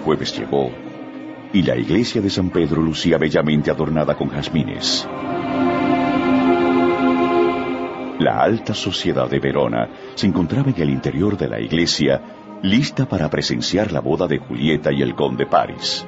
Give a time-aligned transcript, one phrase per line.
[0.00, 0.70] jueves llegó
[1.52, 5.08] y la iglesia de San Pedro lucía bellamente adornada con jazmines.
[8.18, 12.20] La alta sociedad de Verona se encontraba en el interior de la iglesia,
[12.62, 16.06] lista para presenciar la boda de Julieta y el conde Paris.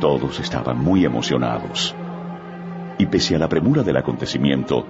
[0.00, 1.94] Todos estaban muy emocionados.
[2.98, 4.86] Y pese a la premura del acontecimiento,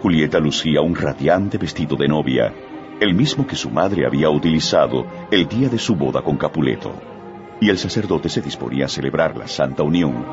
[0.00, 2.54] Julieta lucía un radiante vestido de novia,
[3.00, 7.10] el mismo que su madre había utilizado el día de su boda con Capuleto
[7.60, 10.24] y el sacerdote se disponía a celebrar la Santa Unión.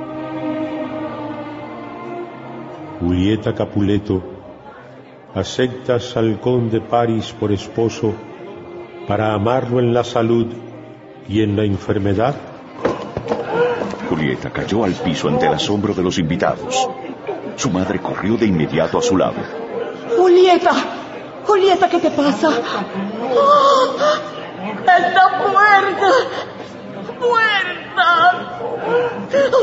[2.99, 4.23] Julieta Capuleto,
[5.35, 8.13] ¿aceptas al conde París por esposo
[9.07, 10.47] para amarlo en la salud
[11.27, 12.35] y en la enfermedad?
[14.09, 16.89] Julieta cayó al piso ante el asombro de los invitados.
[17.57, 19.35] Su madre corrió de inmediato a su lado.
[20.17, 20.71] Julieta,
[21.45, 22.49] Julieta, ¿qué te pasa?
[23.35, 23.95] ¡Oh!
[24.63, 26.07] ¡Está muerta!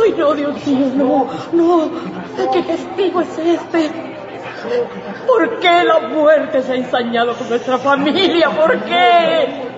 [0.04, 1.30] ¡Ay, no, Dios mío, no!
[1.52, 1.88] ¡No!
[2.52, 3.90] ¿Qué testigo es este?
[5.26, 8.50] ¿Por qué la muerte se ha ensañado con nuestra familia?
[8.50, 8.92] ¿Por qué?
[8.92, 9.70] ¡Ay,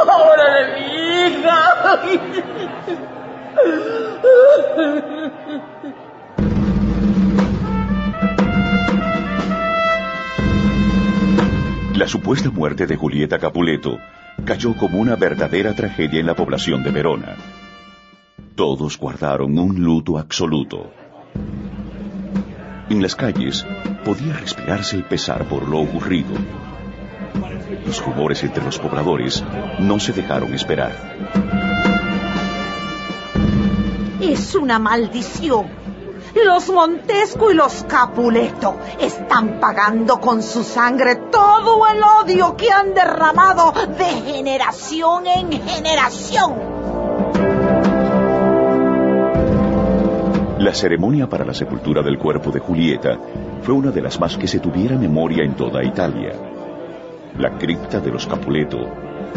[0.00, 2.00] ahora de mi hija!
[11.94, 14.00] La supuesta muerte de Julieta Capuleto
[14.44, 17.36] cayó como una verdadera tragedia en la población de Verona.
[18.54, 20.90] Todos guardaron un luto absoluto.
[22.90, 23.64] En las calles
[24.04, 26.34] podía respirarse el pesar por lo ocurrido.
[27.86, 29.42] Los rumores entre los pobladores
[29.78, 30.92] no se dejaron esperar.
[34.20, 35.68] Es una maldición.
[36.44, 42.92] Los Montesco y los Capuleto están pagando con su sangre todo el odio que han
[42.92, 46.81] derramado de generación en generación.
[50.62, 53.18] La ceremonia para la sepultura del cuerpo de Julieta
[53.62, 56.34] fue una de las más que se tuviera memoria en toda Italia.
[57.36, 58.78] La cripta de los Capuleto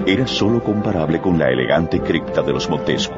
[0.05, 3.15] era sólo comparable con la elegante cripta de los Montesco.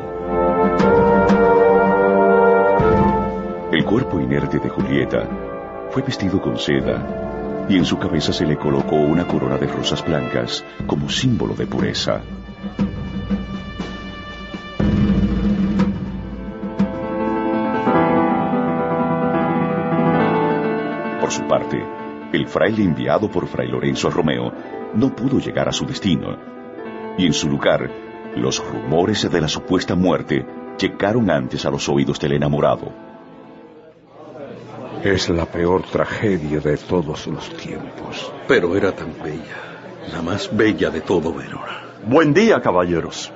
[3.73, 5.27] El cuerpo inerte de Julieta
[5.89, 10.01] fue vestido con seda y en su cabeza se le colocó una corona de rosas
[10.05, 12.21] blancas como símbolo de pureza.
[21.27, 21.85] Por su parte,
[22.31, 24.49] el fraile enviado por Fray Lorenzo Romeo
[24.93, 26.37] no pudo llegar a su destino,
[27.17, 27.91] y en su lugar,
[28.37, 30.45] los rumores de la supuesta muerte
[30.79, 32.93] llegaron antes a los oídos del enamorado.
[35.03, 38.31] Es la peor tragedia de todos los tiempos.
[38.47, 39.57] Pero era tan bella,
[40.13, 41.81] la más bella de todo Verona.
[42.05, 43.33] Buen día, caballeros.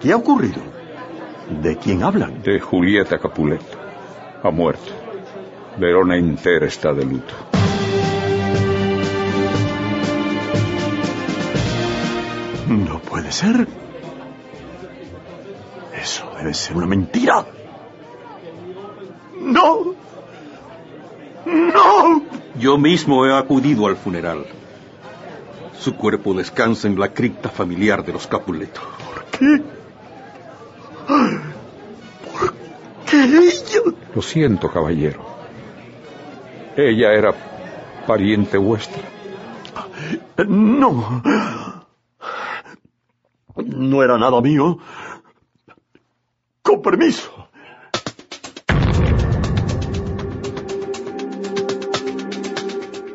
[0.00, 0.62] ¿Qué ha ocurrido?
[1.60, 2.40] ¿De quién hablan?
[2.40, 3.76] De Julieta Capuleto.
[4.42, 5.09] Ha muerto.
[5.78, 7.34] Verona entera está de luto.
[12.68, 13.66] No puede ser.
[16.00, 17.44] Eso debe ser una mentira.
[19.40, 19.94] No.
[21.46, 22.22] No.
[22.58, 24.46] Yo mismo he acudido al funeral.
[25.78, 28.80] Su cuerpo descansa en la cripta familiar de los Capuleto.
[29.12, 29.62] ¿Por qué?
[32.30, 32.54] ¿Por
[33.06, 33.96] qué ella?
[34.14, 35.39] Lo siento, caballero.
[36.76, 37.34] Ella era
[38.06, 39.02] pariente vuestra.
[40.46, 41.22] No.
[43.56, 44.78] No era nada mío.
[46.62, 47.48] Con permiso.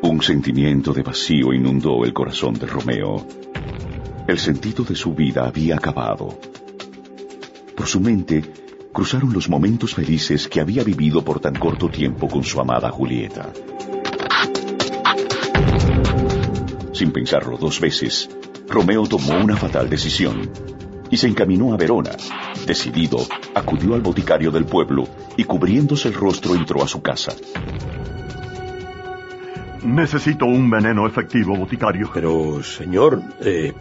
[0.02, 3.26] Un sentimiento de vacío inundó el corazón de Romeo.
[4.28, 6.38] El sentido de su vida había acabado.
[7.74, 8.65] Por su mente
[8.96, 13.52] cruzaron los momentos felices que había vivido por tan corto tiempo con su amada Julieta.
[16.94, 18.30] Sin pensarlo dos veces,
[18.66, 20.50] Romeo tomó una fatal decisión
[21.10, 22.12] y se encaminó a Verona.
[22.66, 23.18] Decidido,
[23.54, 25.06] acudió al boticario del pueblo
[25.36, 27.34] y cubriéndose el rostro entró a su casa.
[29.84, 32.10] Necesito un veneno efectivo, boticario.
[32.14, 33.74] Pero, señor, eh,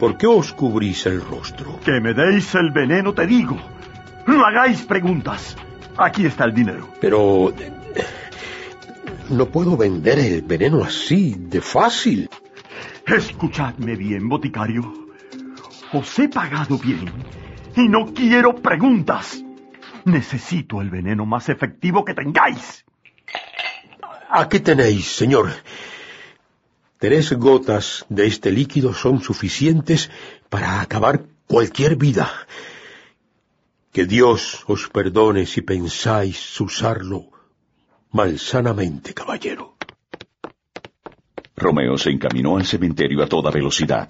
[0.00, 1.78] ¿por qué os cubrís el rostro?
[1.84, 3.58] Que me deis el veneno, te digo.
[4.28, 5.56] No hagáis preguntas.
[5.96, 6.86] Aquí está el dinero.
[7.00, 7.54] Pero...
[9.30, 12.28] No puedo vender el veneno así, de fácil.
[13.06, 14.82] Escuchadme bien, boticario.
[15.94, 17.10] Os he pagado bien
[17.74, 19.42] y no quiero preguntas.
[20.04, 22.84] Necesito el veneno más efectivo que tengáis.
[24.28, 25.52] Aquí tenéis, señor.
[26.98, 30.10] Tres gotas de este líquido son suficientes
[30.50, 32.30] para acabar cualquier vida.
[33.92, 37.30] Que Dios os perdone si pensáis usarlo
[38.10, 39.76] malsanamente, caballero.
[41.56, 44.08] Romeo se encaminó al cementerio a toda velocidad.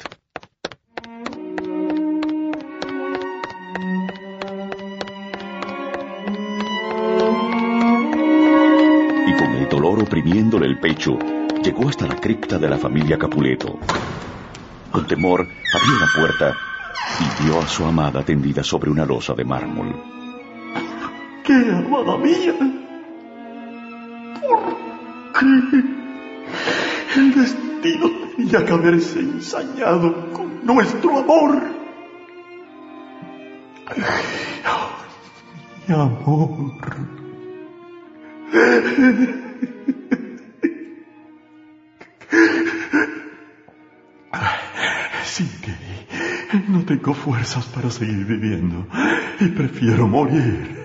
[9.27, 11.17] Y con el dolor oprimiéndole el pecho,
[11.63, 13.79] llegó hasta la cripta de la familia Capuleto.
[14.91, 16.68] Con temor, abrió la puerta
[17.21, 19.95] y vio a su amada tendida sobre una losa de mármol.
[21.45, 22.55] ¿Qué, amada mía?
[24.41, 24.61] ¿Por
[25.39, 25.99] qué?
[27.17, 31.63] El destino tenía que haberse ensañado con nuestro amor.
[35.87, 37.09] mi amor.
[46.69, 48.87] No tengo fuerzas para seguir viviendo
[49.39, 50.78] y prefiero morir